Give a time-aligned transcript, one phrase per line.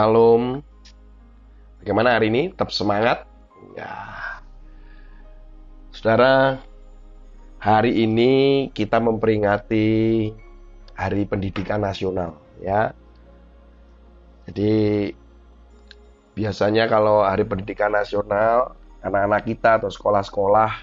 [0.00, 0.64] Shalom.
[1.84, 2.48] Bagaimana hari ini?
[2.48, 3.28] Tetap semangat?
[3.76, 3.92] Ya.
[5.92, 6.56] Saudara,
[7.60, 8.32] hari ini
[8.72, 9.84] kita memperingati
[10.96, 12.32] Hari Pendidikan Nasional,
[12.64, 12.96] ya.
[14.48, 15.12] Jadi
[16.32, 18.72] biasanya kalau Hari Pendidikan Nasional,
[19.04, 20.80] anak-anak kita atau sekolah-sekolah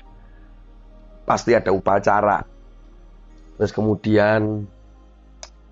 [1.25, 2.45] pasti ada upacara.
[3.57, 4.69] Terus kemudian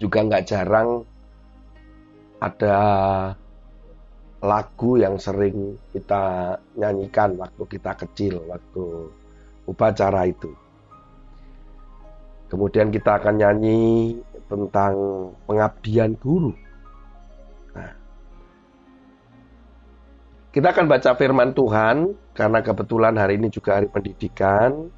[0.01, 1.05] juga nggak jarang
[2.45, 2.77] ada
[4.45, 9.09] lagu yang sering kita nyanyikan waktu kita kecil, waktu
[9.65, 10.53] upacara itu.
[12.45, 14.93] Kemudian kita akan nyanyi tentang
[15.49, 16.53] pengabdian guru.
[17.73, 17.91] Nah,
[20.53, 24.93] kita akan baca firman Tuhan karena kebetulan hari ini juga hari pendidikan.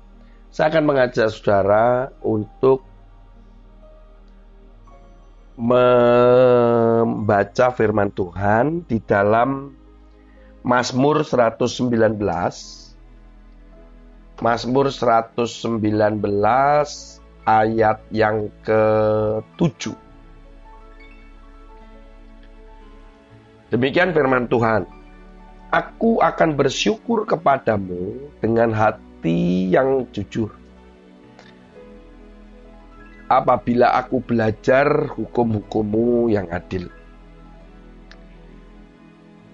[0.52, 2.84] Saya akan mengajak saudara untuk
[5.58, 7.26] membaca
[7.74, 9.74] firman Tuhan di dalam
[10.62, 11.90] Mazmur 119
[14.38, 15.82] Mazmur 119
[17.50, 19.98] ayat yang ke-7
[23.68, 24.88] Demikian firman Tuhan.
[25.76, 30.67] Aku akan bersyukur kepadamu dengan hati yang jujur
[33.28, 36.88] apabila aku belajar hukum-hukummu yang adil.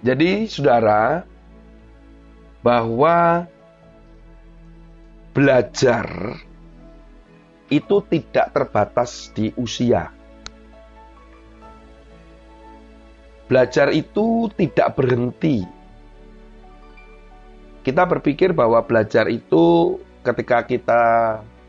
[0.06, 1.26] Jadi, saudara,
[2.62, 3.50] bahwa
[5.34, 6.38] belajar
[7.74, 10.14] itu tidak terbatas di usia.
[13.50, 15.66] Belajar itu tidak berhenti.
[17.84, 21.04] Kita berpikir bahwa belajar itu ketika kita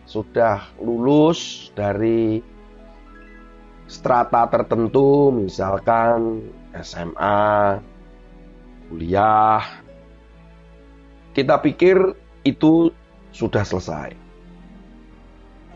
[0.05, 2.41] sudah lulus dari
[3.89, 7.81] strata tertentu, misalkan SMA,
[8.89, 9.63] kuliah,
[11.35, 12.15] kita pikir
[12.45, 12.93] itu
[13.35, 14.15] sudah selesai.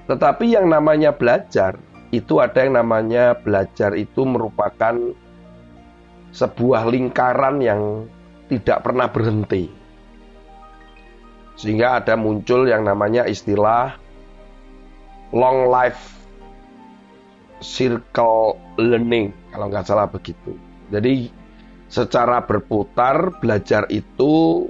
[0.09, 1.77] Tetapi yang namanya belajar,
[2.09, 4.97] itu ada yang namanya belajar itu merupakan
[6.33, 8.09] sebuah lingkaran yang
[8.49, 9.69] tidak pernah berhenti.
[11.59, 14.08] Sehingga ada muncul yang namanya istilah
[15.33, 16.19] long life
[17.61, 20.55] circle learning kalau nggak salah begitu.
[20.89, 21.29] Jadi
[21.91, 24.67] secara berputar belajar itu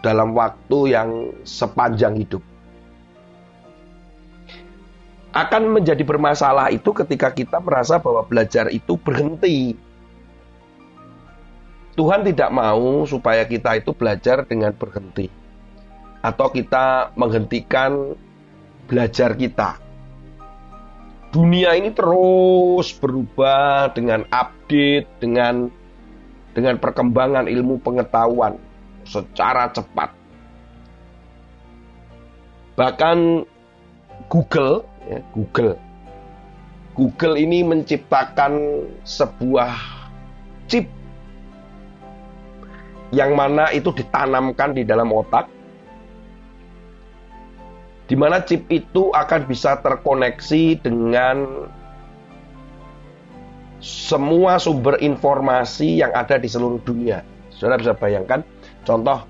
[0.00, 1.10] dalam waktu yang
[1.44, 2.40] sepanjang hidup.
[5.30, 9.78] Akan menjadi bermasalah itu ketika kita merasa bahwa belajar itu berhenti.
[11.94, 15.30] Tuhan tidak mau supaya kita itu belajar dengan berhenti.
[16.24, 18.16] Atau kita menghentikan
[18.90, 19.89] belajar kita
[21.30, 25.70] dunia ini terus berubah dengan update, dengan
[26.50, 28.58] dengan perkembangan ilmu pengetahuan
[29.06, 30.10] secara cepat.
[32.74, 33.46] Bahkan
[34.26, 35.74] Google, ya, Google,
[36.98, 39.78] Google ini menciptakan sebuah
[40.66, 40.86] chip
[43.10, 45.59] yang mana itu ditanamkan di dalam otak
[48.10, 51.70] di mana chip itu akan bisa terkoneksi dengan
[53.78, 57.22] semua sumber informasi yang ada di seluruh dunia.
[57.54, 58.42] Saudara bisa bayangkan,
[58.82, 59.22] contoh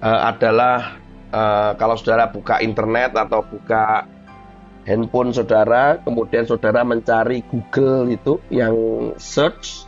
[0.00, 0.96] uh, adalah
[1.28, 4.08] uh, kalau saudara buka internet atau buka
[4.88, 8.74] handphone saudara, kemudian saudara mencari Google itu yang
[9.20, 9.84] search,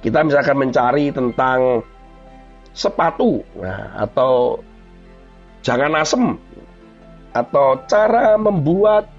[0.00, 1.84] kita misalkan mencari tentang
[2.72, 4.64] sepatu nah, atau
[5.60, 6.40] jangan asem
[7.36, 9.12] atau cara membuat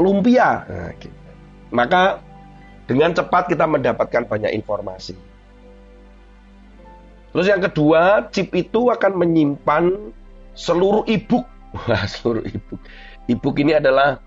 [0.00, 0.64] lumpia.
[0.64, 1.12] Nah, gitu.
[1.72, 2.24] Maka
[2.88, 5.16] dengan cepat kita mendapatkan banyak informasi.
[7.32, 10.12] Terus yang kedua, chip itu akan menyimpan
[10.52, 11.48] seluruh e-book.
[11.88, 12.80] Wah, seluruh e-book.
[13.28, 14.20] E-book ini adalah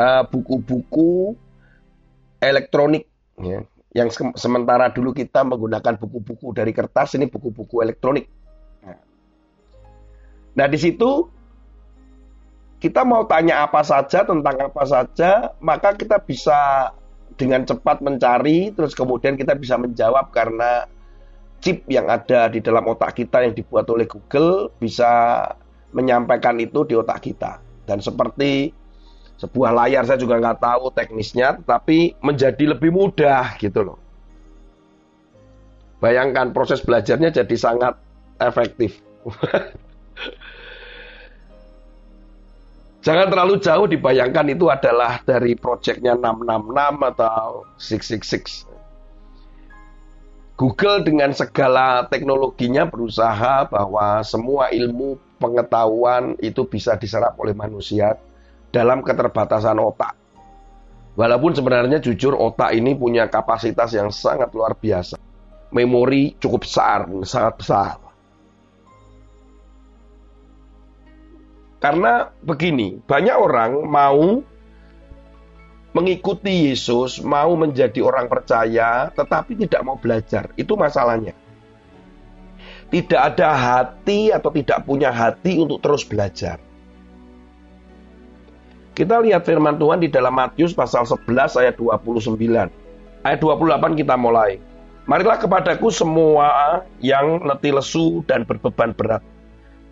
[0.00, 3.08] uh, buku-buku uh, elektronik
[3.40, 3.64] ya.
[3.96, 8.28] Yang se sementara dulu kita menggunakan buku-buku dari kertas, ini buku-buku elektronik.
[8.84, 9.00] Nah,
[10.52, 11.32] nah di situ
[12.76, 16.92] kita mau tanya apa saja tentang apa saja, maka kita bisa
[17.36, 20.88] dengan cepat mencari, terus kemudian kita bisa menjawab karena
[21.60, 25.40] chip yang ada di dalam otak kita yang dibuat oleh Google bisa
[25.96, 27.60] menyampaikan itu di otak kita.
[27.88, 28.72] Dan seperti
[29.36, 33.98] sebuah layar saya juga nggak tahu teknisnya, tapi menjadi lebih mudah gitu loh.
[36.00, 37.96] Bayangkan proses belajarnya jadi sangat
[38.36, 39.00] efektif.
[43.06, 48.66] Jangan terlalu jauh dibayangkan itu adalah dari proyeknya 666 atau 666.
[50.58, 58.18] Google dengan segala teknologinya berusaha bahwa semua ilmu pengetahuan itu bisa diserap oleh manusia
[58.74, 60.18] dalam keterbatasan otak.
[61.14, 65.14] Walaupun sebenarnya jujur otak ini punya kapasitas yang sangat luar biasa.
[65.70, 68.05] Memori cukup besar, sangat besar.
[71.86, 74.42] Karena begini, banyak orang mau
[75.94, 80.50] mengikuti Yesus, mau menjadi orang percaya, tetapi tidak mau belajar.
[80.58, 81.30] Itu masalahnya.
[82.90, 86.58] Tidak ada hati atau tidak punya hati untuk terus belajar.
[88.90, 92.34] Kita lihat firman Tuhan di dalam Matius pasal 11 ayat 29.
[93.22, 94.58] Ayat 28 kita mulai.
[95.06, 99.35] Marilah kepadaku semua yang letih lesu dan berbeban berat.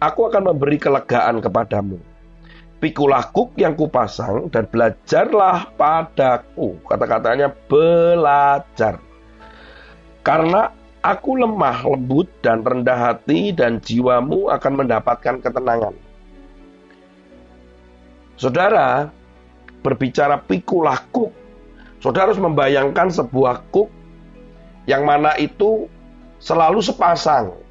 [0.02, 2.14] Aku akan memberi kelegaan kepadamu
[2.84, 6.76] Pikulah kuk yang kupasang dan belajarlah padaku.
[6.84, 9.00] Kata-katanya belajar.
[10.20, 10.68] Karena
[11.00, 15.96] aku lemah, lembut, dan rendah hati, dan jiwamu akan mendapatkan ketenangan.
[18.36, 19.08] Saudara,
[19.80, 21.32] berbicara pikulah kuk.
[22.04, 23.88] Saudara harus membayangkan sebuah kuk
[24.84, 25.88] yang mana itu
[26.36, 27.63] selalu sepasang.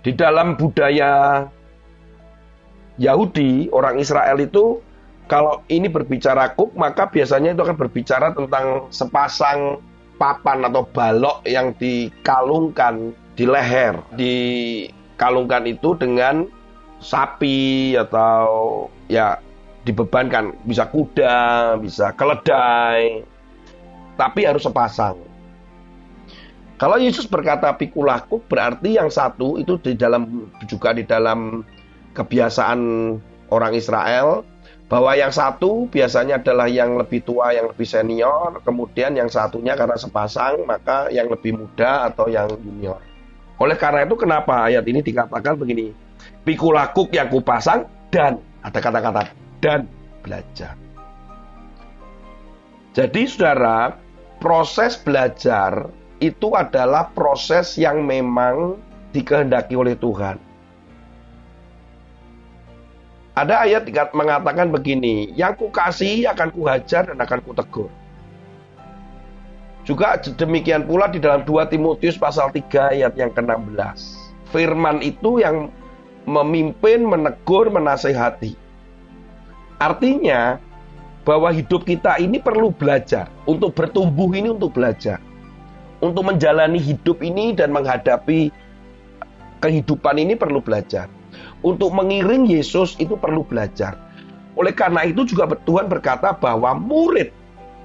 [0.00, 1.44] Di dalam budaya
[2.96, 4.80] Yahudi, orang Israel itu
[5.30, 9.78] kalau ini berbicara kuk, maka biasanya itu akan berbicara tentang sepasang
[10.18, 13.94] papan atau balok yang dikalungkan di leher.
[14.18, 16.50] Dikalungkan itu dengan
[17.00, 19.40] sapi atau ya
[19.86, 23.24] dibebankan, bisa kuda, bisa keledai,
[24.20, 25.29] tapi harus sepasang.
[26.80, 31.60] Kalau Yesus berkata pikulaku berarti yang satu itu di dalam juga di dalam
[32.16, 32.80] kebiasaan
[33.52, 34.48] orang Israel
[34.88, 40.00] bahwa yang satu biasanya adalah yang lebih tua, yang lebih senior, kemudian yang satunya karena
[40.00, 42.98] sepasang, maka yang lebih muda atau yang junior.
[43.60, 45.92] Oleh karena itu kenapa ayat ini dikatakan begini,
[46.48, 49.28] pikulakuk yang kupasang dan ada kata-kata
[49.60, 49.84] dan
[50.24, 50.74] belajar.
[52.96, 53.94] Jadi saudara,
[54.42, 58.76] proses belajar itu adalah proses yang memang
[59.10, 60.36] dikehendaki oleh Tuhan.
[63.34, 67.88] Ada ayat mengatakan begini, yang kukasih akan kuhajar dan akan kutegur.
[69.88, 73.98] Juga demikian pula di dalam 2 Timotius pasal 3 ayat yang ke-16.
[74.52, 75.72] Firman itu yang
[76.28, 78.52] memimpin, menegur, menasehati.
[79.80, 80.60] Artinya
[81.24, 83.32] bahwa hidup kita ini perlu belajar.
[83.48, 85.16] Untuk bertumbuh ini untuk belajar.
[86.00, 88.48] Untuk menjalani hidup ini dan menghadapi
[89.60, 91.06] kehidupan ini perlu belajar.
[91.60, 94.00] Untuk mengiring Yesus itu perlu belajar.
[94.56, 97.30] Oleh karena itu juga Tuhan berkata bahwa murid.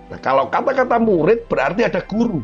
[0.07, 2.39] Nah, kalau kata-kata murid berarti ada guru.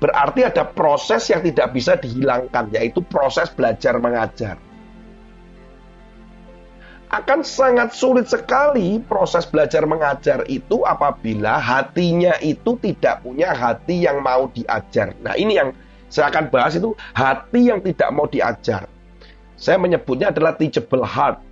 [0.00, 4.56] Berarti ada proses yang tidak bisa dihilangkan, yaitu proses belajar mengajar.
[7.10, 14.22] Akan sangat sulit sekali proses belajar mengajar itu apabila hatinya itu tidak punya hati yang
[14.22, 15.18] mau diajar.
[15.18, 15.74] Nah, ini yang
[16.06, 18.86] saya akan bahas itu hati yang tidak mau diajar.
[19.58, 21.42] Saya menyebutnya adalah teachable heart.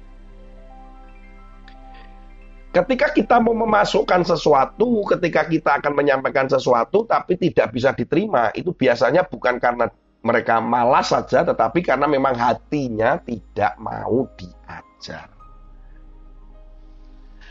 [2.70, 8.70] Ketika kita mau memasukkan sesuatu, ketika kita akan menyampaikan sesuatu tapi tidak bisa diterima, itu
[8.70, 9.90] biasanya bukan karena
[10.22, 15.37] mereka malas saja, tetapi karena memang hatinya tidak mau diajar.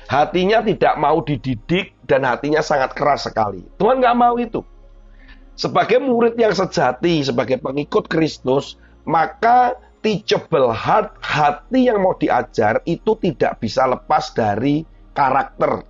[0.07, 3.59] Hatinya tidak mau dididik dan hatinya sangat keras sekali.
[3.75, 4.63] Tuhan nggak mau itu.
[5.59, 13.19] Sebagai murid yang sejati, sebagai pengikut Kristus, maka teachable heart, hati yang mau diajar itu
[13.19, 15.83] tidak bisa lepas dari karakter.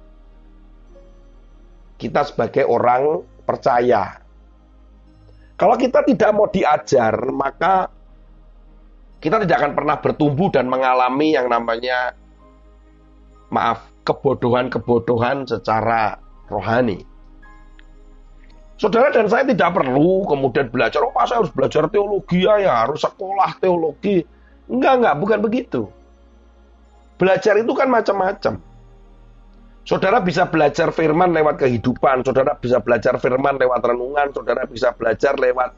[2.01, 4.17] Kita sebagai orang percaya.
[5.57, 7.89] Kalau kita tidak mau diajar, maka
[9.17, 12.13] kita tidak akan pernah bertumbuh dan mengalami yang namanya
[13.50, 16.15] maaf, kebodohan-kebodohan secara
[16.47, 17.03] rohani.
[18.77, 23.01] Saudara dan saya tidak perlu kemudian belajar, oh saya harus belajar teologi ya, ya harus
[23.01, 24.21] sekolah teologi.
[24.69, 25.81] Enggak, enggak, bukan begitu.
[27.17, 28.61] Belajar itu kan macam-macam.
[29.87, 35.33] Saudara bisa belajar firman lewat kehidupan, saudara bisa belajar firman lewat renungan, saudara bisa belajar
[35.39, 35.73] lewat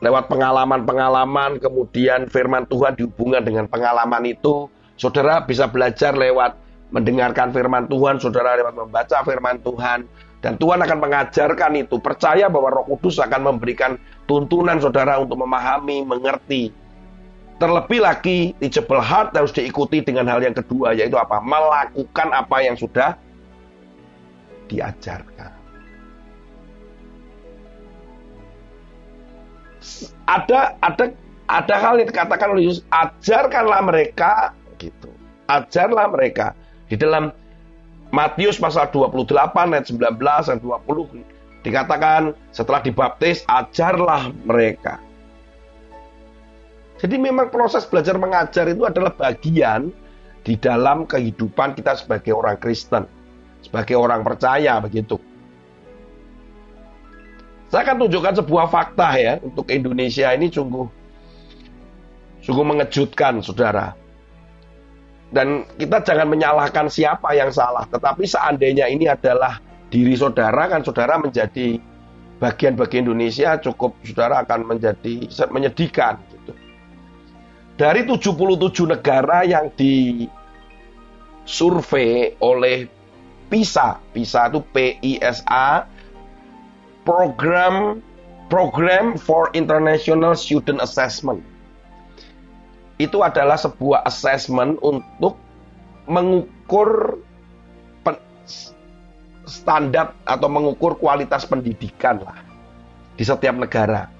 [0.00, 4.72] lewat pengalaman-pengalaman, kemudian firman Tuhan dihubungkan dengan pengalaman itu.
[4.96, 6.56] Saudara bisa belajar lewat
[6.90, 10.06] mendengarkan firman Tuhan, saudara lewat membaca firman Tuhan,
[10.42, 11.96] dan Tuhan akan mengajarkan itu.
[12.02, 16.74] Percaya bahwa Roh Kudus akan memberikan tuntunan saudara untuk memahami, mengerti.
[17.60, 21.38] Terlebih lagi, teachable heart harus diikuti dengan hal yang kedua, yaitu apa?
[21.44, 23.14] Melakukan apa yang sudah
[24.66, 25.60] diajarkan.
[30.28, 31.04] ada ada
[31.50, 35.10] ada hal yang dikatakan oleh Yesus, ajarkanlah mereka gitu.
[35.50, 36.54] Ajarlah mereka
[36.90, 37.30] di dalam
[38.10, 39.30] Matius pasal 28
[39.70, 40.18] ayat 19
[40.50, 44.98] dan 20 dikatakan setelah dibaptis ajarlah mereka.
[46.98, 49.94] Jadi memang proses belajar mengajar itu adalah bagian
[50.42, 53.06] di dalam kehidupan kita sebagai orang Kristen,
[53.62, 55.16] sebagai orang percaya begitu.
[57.70, 60.90] Saya akan tunjukkan sebuah fakta ya untuk Indonesia ini sungguh
[62.42, 63.99] sungguh mengejutkan, saudara.
[65.30, 71.18] Dan kita jangan menyalahkan siapa yang salah, tetapi seandainya ini adalah diri saudara kan saudara
[71.18, 71.78] menjadi
[72.42, 76.52] bagian bagi Indonesia cukup saudara akan menjadi menyedihkan gitu.
[77.78, 80.26] Dari 77 negara yang di
[81.44, 82.86] survei oleh
[83.50, 85.86] PISA, PISA itu PISA,
[87.06, 87.98] Program
[88.50, 91.38] Program for International Student Assessment
[93.00, 95.40] itu adalah sebuah assessment untuk
[96.04, 97.16] mengukur
[99.48, 102.44] standar atau mengukur kualitas pendidikan lah
[103.16, 104.12] di setiap negara.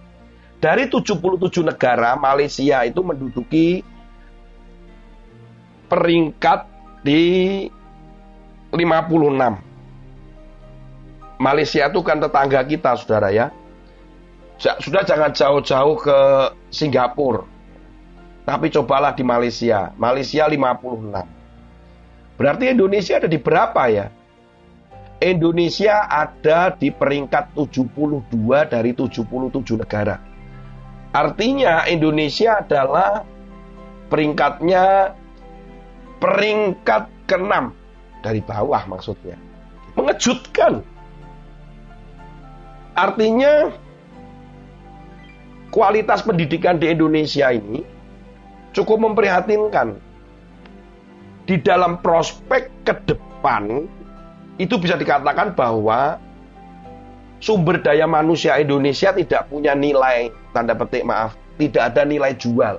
[0.61, 3.85] Dari 77 negara, Malaysia itu menduduki
[5.87, 6.67] peringkat
[7.05, 7.23] di
[8.73, 9.61] 56.
[11.41, 13.49] Malaysia itu kan tetangga kita, saudara ya.
[14.61, 16.19] Sudah jangan jauh-jauh ke
[16.69, 17.60] Singapura
[18.51, 19.95] tapi cobalah di Malaysia.
[19.95, 22.35] Malaysia 56.
[22.35, 24.11] Berarti Indonesia ada di berapa ya?
[25.23, 28.27] Indonesia ada di peringkat 72
[28.67, 30.19] dari 77 negara.
[31.15, 33.23] Artinya Indonesia adalah
[34.11, 35.15] peringkatnya
[36.19, 37.55] peringkat ke-6
[38.27, 39.39] dari bawah maksudnya.
[39.95, 40.83] Mengejutkan.
[42.99, 43.71] Artinya
[45.71, 48.00] kualitas pendidikan di Indonesia ini
[48.77, 49.99] cukup memprihatinkan.
[51.49, 53.91] Di dalam prospek ke depan,
[54.61, 56.21] itu bisa dikatakan bahwa
[57.43, 62.79] sumber daya manusia Indonesia tidak punya nilai, tanda petik maaf, tidak ada nilai jual.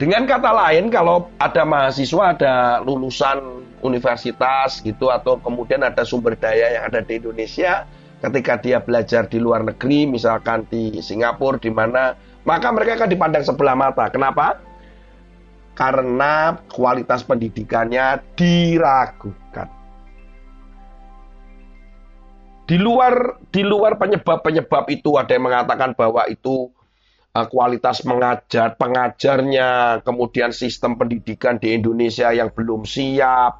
[0.00, 6.78] Dengan kata lain, kalau ada mahasiswa, ada lulusan universitas gitu, atau kemudian ada sumber daya
[6.78, 7.84] yang ada di Indonesia,
[8.20, 13.44] ketika dia belajar di luar negeri, misalkan di Singapura, di mana maka mereka akan dipandang
[13.44, 14.08] sebelah mata.
[14.12, 14.60] Kenapa?
[15.72, 19.68] Karena kualitas pendidikannya diragukan.
[22.68, 26.70] Di luar di luar penyebab-penyebab itu ada yang mengatakan bahwa itu
[27.34, 33.58] uh, kualitas mengajar pengajarnya, kemudian sistem pendidikan di Indonesia yang belum siap,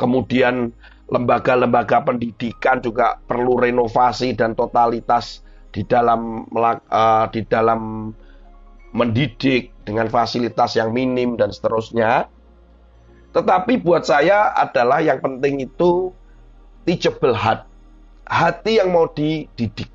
[0.00, 0.72] kemudian
[1.08, 5.40] lembaga-lembaga pendidikan juga perlu renovasi dan totalitas
[5.72, 8.12] di dalam uh, di dalam
[8.92, 12.28] mendidik dengan fasilitas yang minim dan seterusnya.
[13.32, 16.12] Tetapi buat saya adalah yang penting itu
[16.88, 17.68] teachable heart.
[18.28, 19.88] Hati yang mau dididik.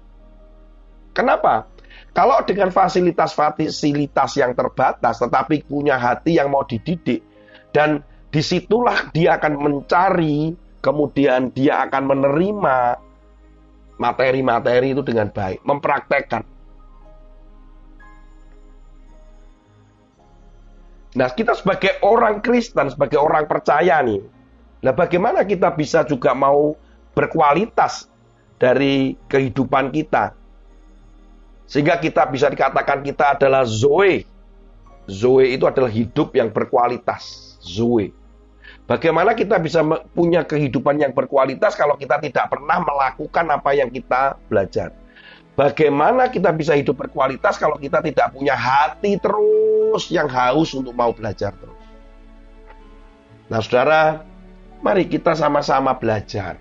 [1.14, 1.70] Kenapa?
[2.14, 7.26] Kalau dengan fasilitas-fasilitas yang terbatas tetapi punya hati yang mau dididik
[7.74, 13.00] dan di situlah dia akan mencari kemudian dia akan menerima
[13.96, 16.44] materi-materi itu dengan baik, mempraktekkan.
[21.14, 24.20] Nah, kita sebagai orang Kristen, sebagai orang percaya nih,
[24.84, 26.76] nah bagaimana kita bisa juga mau
[27.16, 28.10] berkualitas
[28.58, 30.34] dari kehidupan kita?
[31.70, 34.26] Sehingga kita bisa dikatakan kita adalah Zoe.
[35.06, 37.56] Zoe itu adalah hidup yang berkualitas.
[37.62, 38.23] Zoe.
[38.84, 39.80] Bagaimana kita bisa
[40.12, 44.92] punya kehidupan yang berkualitas kalau kita tidak pernah melakukan apa yang kita belajar?
[45.56, 51.16] Bagaimana kita bisa hidup berkualitas kalau kita tidak punya hati terus yang haus untuk mau
[51.16, 51.80] belajar terus?
[53.48, 54.26] Nah, saudara,
[54.84, 56.60] mari kita sama-sama belajar.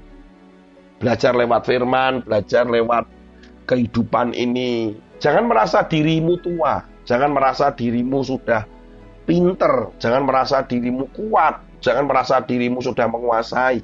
[1.03, 3.11] Belajar lewat firman, belajar lewat
[3.67, 4.95] kehidupan ini.
[5.19, 8.63] Jangan merasa dirimu tua, jangan merasa dirimu sudah
[9.27, 13.83] pinter, jangan merasa dirimu kuat, Jangan merasa dirimu sudah menguasai.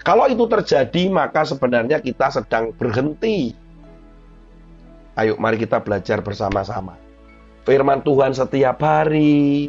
[0.00, 3.52] Kalau itu terjadi, maka sebenarnya kita sedang berhenti.
[5.16, 6.96] Ayo, mari kita belajar bersama-sama.
[7.66, 9.68] Firman Tuhan setiap hari.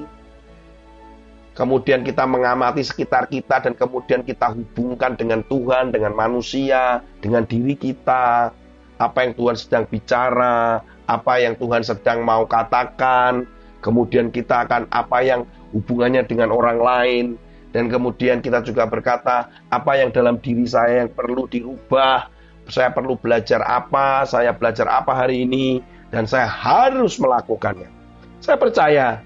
[1.58, 7.74] Kemudian kita mengamati sekitar kita dan kemudian kita hubungkan dengan Tuhan, dengan manusia, dengan diri
[7.74, 8.54] kita.
[9.02, 13.50] Apa yang Tuhan sedang bicara, apa yang Tuhan sedang mau katakan.
[13.82, 17.26] Kemudian kita akan apa yang hubungannya dengan orang lain,
[17.70, 22.34] dan kemudian kita juga berkata apa yang dalam diri saya yang perlu dirubah,
[22.66, 27.88] saya perlu belajar apa, saya belajar apa hari ini, dan saya harus melakukannya.
[28.42, 29.22] Saya percaya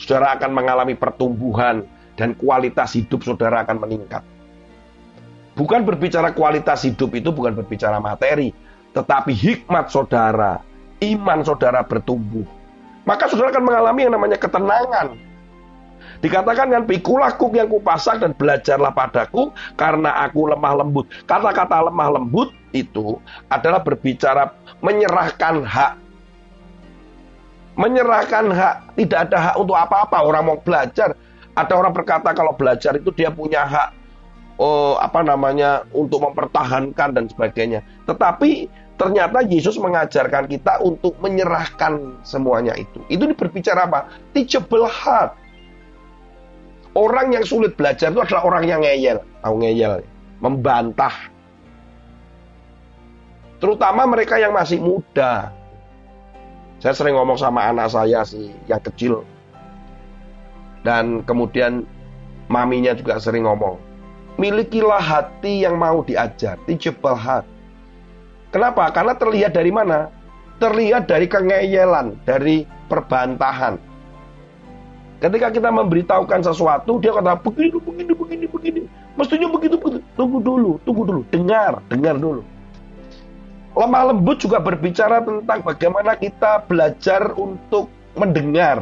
[0.00, 1.84] saudara akan mengalami pertumbuhan
[2.16, 4.24] dan kualitas hidup saudara akan meningkat.
[5.58, 8.56] Bukan berbicara kualitas hidup itu bukan berbicara materi,
[8.96, 10.64] tetapi hikmat saudara,
[11.04, 12.48] iman saudara bertumbuh.
[13.04, 15.29] Maka saudara akan mengalami yang namanya ketenangan.
[16.20, 21.08] Dikatakan kan pikulah kuk yang kupasak dan belajarlah padaku karena aku lemah lembut.
[21.24, 23.16] Kata-kata lemah lembut itu
[23.48, 24.52] adalah berbicara
[24.84, 25.92] menyerahkan hak
[27.80, 30.20] menyerahkan hak, tidak ada hak untuk apa-apa.
[30.20, 31.16] Orang mau belajar,
[31.56, 33.88] ada orang berkata kalau belajar itu dia punya hak
[34.60, 37.80] oh, apa namanya untuk mempertahankan dan sebagainya.
[38.04, 38.68] Tetapi
[39.00, 43.00] ternyata Yesus mengajarkan kita untuk menyerahkan semuanya itu.
[43.08, 44.12] Itu berbicara apa?
[44.36, 45.39] Teachable heart.
[46.90, 50.02] Orang yang sulit belajar itu adalah orang yang ngeyel, tahu ngeyel,
[50.42, 51.14] membantah.
[53.62, 55.54] Terutama mereka yang masih muda,
[56.80, 59.20] saya sering ngomong sama anak saya sih yang kecil.
[60.80, 61.84] Dan kemudian
[62.48, 63.76] maminya juga sering ngomong.
[64.40, 66.56] Milikilah hati yang mau diajar.
[66.64, 67.44] Teachable heart.
[68.48, 68.88] Kenapa?
[68.96, 70.08] Karena terlihat dari mana?
[70.56, 73.76] Terlihat dari kengeyelan, dari perbantahan.
[75.20, 78.82] Ketika kita memberitahukan sesuatu, dia kata begini, begini, begini, begini.
[79.20, 80.00] Mestinya begitu, begitu.
[80.16, 81.22] Tunggu dulu, tunggu dulu.
[81.28, 82.40] Dengar, dengar dulu.
[83.76, 88.80] Lemah lembut juga berbicara tentang bagaimana kita belajar untuk mendengar.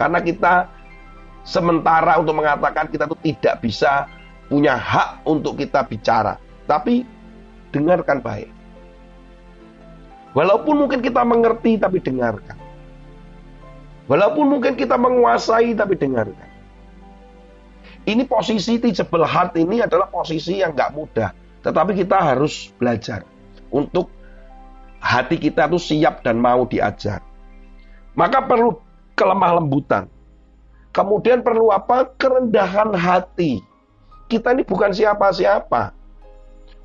[0.00, 0.72] Karena kita
[1.44, 4.08] sementara untuk mengatakan kita itu tidak bisa
[4.48, 6.40] punya hak untuk kita bicara.
[6.64, 7.04] Tapi
[7.76, 8.48] dengarkan baik.
[10.32, 12.61] Walaupun mungkin kita mengerti tapi dengarkan.
[14.10, 16.50] Walaupun mungkin kita menguasai tapi dengarkan.
[18.02, 21.30] Ini posisi teachable heart ini adalah posisi yang gak mudah.
[21.62, 23.22] Tetapi kita harus belajar
[23.70, 24.10] untuk
[24.98, 27.22] hati kita tuh siap dan mau diajar.
[28.18, 28.74] Maka perlu
[29.14, 30.10] kelemah lembutan.
[30.92, 32.10] Kemudian perlu apa?
[32.18, 33.64] Kerendahan hati.
[34.28, 35.94] Kita ini bukan siapa-siapa.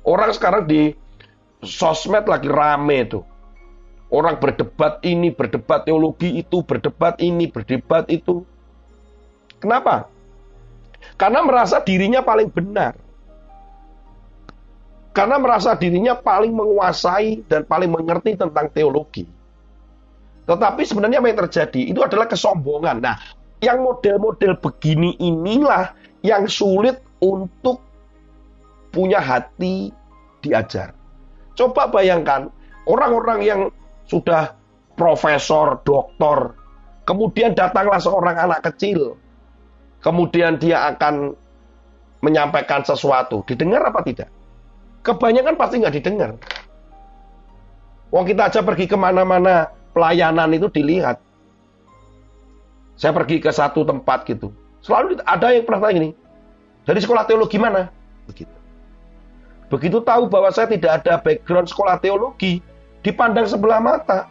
[0.06, 0.96] Orang sekarang di
[1.60, 3.24] sosmed lagi rame tuh.
[4.08, 8.40] Orang berdebat ini, berdebat teologi itu, berdebat ini, berdebat itu.
[9.60, 10.08] Kenapa?
[11.20, 12.96] Karena merasa dirinya paling benar.
[15.12, 19.28] Karena merasa dirinya paling menguasai dan paling mengerti tentang teologi.
[20.48, 21.80] Tetapi sebenarnya apa yang terjadi?
[21.92, 23.04] Itu adalah kesombongan.
[23.04, 23.20] Nah,
[23.60, 25.92] yang model-model begini inilah
[26.24, 27.82] yang sulit untuk
[28.94, 29.92] punya hati
[30.40, 30.94] diajar.
[31.58, 32.48] Coba bayangkan,
[32.86, 33.60] orang-orang yang
[34.08, 34.56] sudah
[34.98, 36.56] profesor, doktor,
[37.04, 39.14] kemudian datanglah seorang anak kecil,
[40.02, 41.36] kemudian dia akan
[42.24, 44.28] menyampaikan sesuatu, didengar apa tidak?
[45.06, 46.30] Kebanyakan pasti nggak didengar.
[48.10, 51.20] Wong kita aja pergi ke mana-mana pelayanan itu dilihat.
[52.98, 54.50] Saya pergi ke satu tempat gitu.
[54.82, 56.10] Selalu ada yang pernah tanya gini,
[56.82, 57.92] dari sekolah teologi mana?
[58.26, 58.54] Begitu.
[59.68, 62.64] Begitu tahu bahwa saya tidak ada background sekolah teologi,
[63.02, 64.30] dipandang sebelah mata.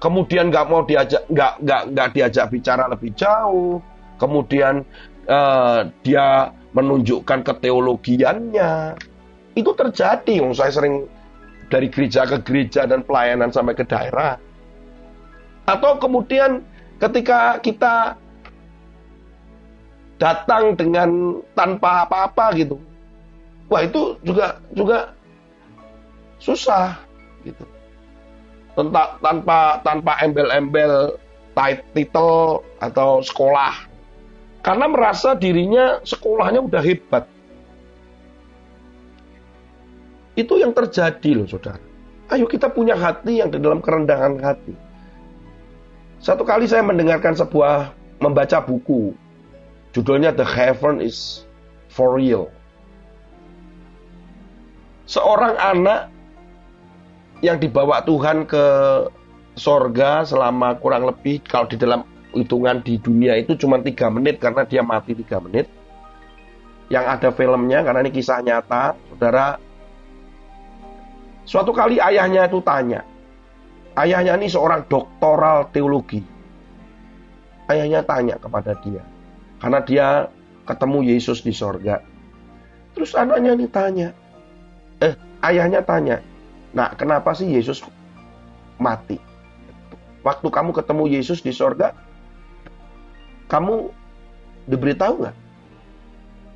[0.00, 3.84] Kemudian nggak mau diajak, nggak nggak nggak diajak bicara lebih jauh.
[4.16, 4.84] Kemudian
[5.28, 8.96] uh, dia menunjukkan keteologiannya.
[9.52, 11.04] Itu terjadi, oh, saya sering
[11.68, 14.40] dari gereja ke gereja dan pelayanan sampai ke daerah.
[15.68, 16.64] Atau kemudian
[16.96, 18.16] ketika kita
[20.20, 22.76] datang dengan tanpa apa-apa gitu.
[23.70, 25.12] Wah, itu juga juga
[26.40, 26.98] susah
[27.44, 27.62] gitu.
[28.74, 31.20] Tentang tanpa tanpa embel-embel
[31.52, 33.86] title atau sekolah
[34.64, 37.24] karena merasa dirinya sekolahnya udah hebat.
[40.36, 41.82] Itu yang terjadi loh saudara.
[42.30, 44.72] Ayo kita punya hati yang di dalam kerendahan hati.
[46.20, 49.16] Satu kali saya mendengarkan sebuah membaca buku.
[49.90, 51.42] Judulnya The Heaven is
[51.90, 52.52] for Real.
[55.10, 56.12] Seorang anak
[57.40, 58.64] yang dibawa Tuhan ke
[59.56, 64.62] sorga selama kurang lebih kalau di dalam hitungan di dunia itu cuma tiga menit karena
[64.64, 65.66] dia mati tiga menit.
[66.90, 69.62] Yang ada filmnya karena ini kisah nyata, saudara.
[71.46, 73.02] Suatu kali ayahnya itu tanya,
[73.98, 76.22] ayahnya ini seorang doktoral teologi.
[77.70, 79.02] Ayahnya tanya kepada dia,
[79.62, 80.06] karena dia
[80.66, 82.02] ketemu Yesus di sorga.
[82.98, 84.08] Terus anaknya ini tanya,
[84.98, 85.14] eh
[85.46, 86.18] ayahnya tanya,
[86.70, 87.82] nah kenapa sih Yesus
[88.80, 89.18] mati?
[90.20, 91.96] Waktu kamu ketemu Yesus di sorga,
[93.48, 93.88] kamu
[94.68, 95.36] diberitahu nggak?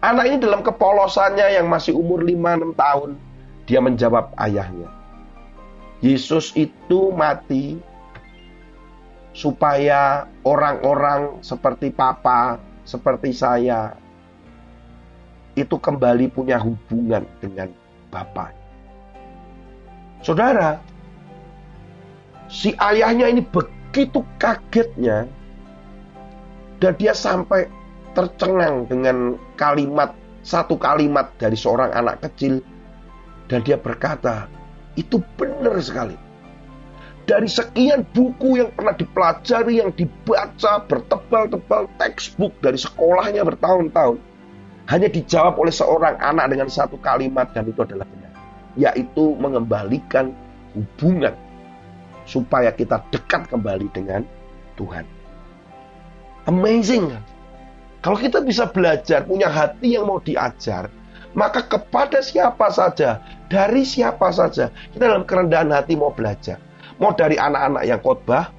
[0.04, 3.10] Anak ini dalam kepolosannya yang masih umur 5-6 tahun,
[3.64, 4.92] Dia menjawab ayahnya.
[6.04, 7.80] Yesus itu mati
[9.32, 13.96] supaya orang-orang seperti papa, seperti saya,
[15.56, 17.72] itu kembali punya hubungan dengan
[18.12, 18.63] Bapak.
[20.24, 20.80] Saudara,
[22.48, 25.28] si ayahnya ini begitu kagetnya
[26.80, 27.68] dan dia sampai
[28.16, 32.64] tercengang dengan kalimat satu kalimat dari seorang anak kecil
[33.52, 34.48] dan dia berkata,
[34.96, 36.16] itu benar sekali.
[37.24, 44.16] Dari sekian buku yang pernah dipelajari, yang dibaca bertebal-tebal textbook dari sekolahnya bertahun-tahun,
[44.88, 48.23] hanya dijawab oleh seorang anak dengan satu kalimat dan itu adalah benar.
[48.74, 50.34] Yaitu mengembalikan
[50.74, 51.34] hubungan
[52.24, 54.26] supaya kita dekat kembali dengan
[54.74, 55.06] Tuhan.
[56.44, 57.14] Amazing
[58.04, 60.92] Kalau kita bisa belajar, punya hati yang mau diajar,
[61.32, 66.60] maka kepada siapa saja, dari siapa saja, kita dalam kerendahan hati mau belajar.
[67.00, 68.52] Mau dari anak-anak yang khotbah,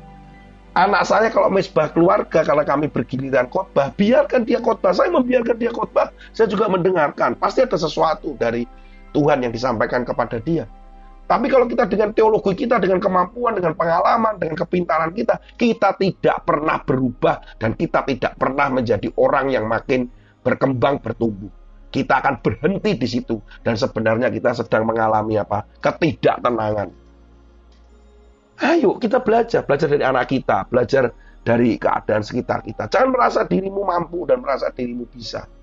[0.75, 4.91] anak saya kalau mesbah keluarga, kalau kami bergiliran khotbah, biarkan dia khotbah.
[4.91, 6.11] Saya membiarkan dia khotbah.
[6.35, 7.39] Saya juga mendengarkan.
[7.39, 8.67] Pasti ada sesuatu dari
[9.15, 10.67] Tuhan yang disampaikan kepada dia.
[11.25, 16.45] Tapi kalau kita dengan teologi kita, dengan kemampuan, dengan pengalaman, dengan kepintaran kita, kita tidak
[16.45, 20.05] pernah berubah dan kita tidak pernah menjadi orang yang makin
[20.45, 21.49] berkembang, bertumbuh.
[21.89, 25.65] Kita akan berhenti di situ dan sebenarnya kita sedang mengalami apa?
[25.81, 26.89] Ketidaktenangan.
[28.61, 31.09] Ayo kita belajar, belajar dari anak kita, belajar
[31.41, 32.85] dari keadaan sekitar kita.
[32.85, 35.54] Jangan merasa dirimu mampu dan merasa dirimu bisa.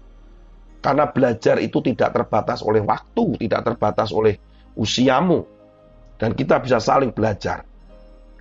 [0.83, 4.35] Karena belajar itu tidak terbatas oleh waktu, tidak terbatas oleh
[4.75, 5.47] usiamu.
[6.19, 7.63] Dan kita bisa saling belajar.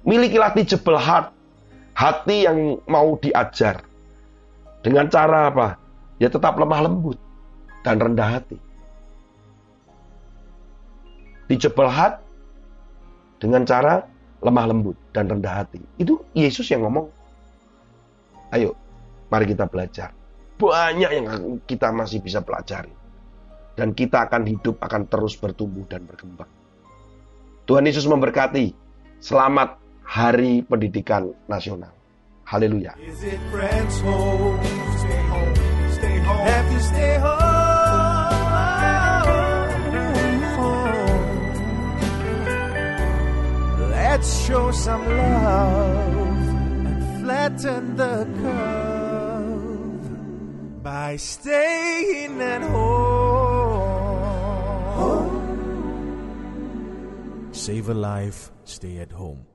[0.02, 1.30] Milikilah teachable heart.
[1.94, 3.86] Hati yang mau diajar.
[4.82, 5.78] Dengan cara apa?
[6.18, 7.18] Ya tetap lemah lembut
[7.86, 8.58] dan rendah hati.
[11.46, 12.22] Teachable heart
[13.38, 14.02] dengan cara
[14.42, 15.82] lemah lembut dan rendah hati.
[16.02, 17.10] Itu Yesus yang ngomong.
[18.50, 18.74] Ayo,
[19.30, 20.21] mari kita belajar.
[20.62, 21.26] Banyak yang
[21.66, 22.94] kita masih bisa pelajari
[23.74, 26.46] dan kita akan hidup akan terus bertumbuh dan berkembang.
[27.66, 28.78] Tuhan Yesus memberkati.
[29.18, 31.94] Selamat Hari Pendidikan Nasional.
[32.46, 32.94] Haleluya.
[43.90, 46.46] Let's show some love
[46.86, 48.91] and flatten the curve
[50.84, 53.22] by staying at home.
[57.52, 59.46] Save a life, stay at home.